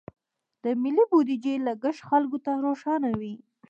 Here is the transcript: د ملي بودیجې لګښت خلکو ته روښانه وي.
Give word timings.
د 0.63 0.65
ملي 0.81 1.03
بودیجې 1.11 1.53
لګښت 1.67 2.01
خلکو 2.09 2.37
ته 2.45 2.51
روښانه 2.65 3.09
وي. 3.19 3.33